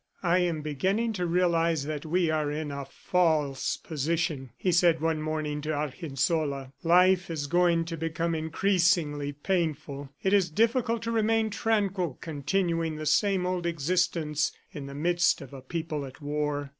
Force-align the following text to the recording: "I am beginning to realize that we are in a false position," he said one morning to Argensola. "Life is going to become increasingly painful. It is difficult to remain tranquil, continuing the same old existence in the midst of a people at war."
"I 0.23 0.39
am 0.39 0.63
beginning 0.63 1.13
to 1.13 1.27
realize 1.27 1.83
that 1.85 2.07
we 2.07 2.31
are 2.31 2.49
in 2.49 2.71
a 2.71 2.85
false 2.85 3.77
position," 3.77 4.49
he 4.57 4.71
said 4.71 4.99
one 4.99 5.21
morning 5.21 5.61
to 5.61 5.73
Argensola. 5.75 6.73
"Life 6.81 7.29
is 7.29 7.45
going 7.45 7.85
to 7.85 7.95
become 7.97 8.33
increasingly 8.33 9.31
painful. 9.31 10.09
It 10.23 10.33
is 10.33 10.49
difficult 10.49 11.03
to 11.03 11.11
remain 11.11 11.51
tranquil, 11.51 12.17
continuing 12.19 12.95
the 12.95 13.05
same 13.05 13.45
old 13.45 13.67
existence 13.67 14.51
in 14.73 14.87
the 14.87 14.95
midst 14.95 15.39
of 15.39 15.53
a 15.53 15.61
people 15.61 16.03
at 16.07 16.19
war." 16.19 16.69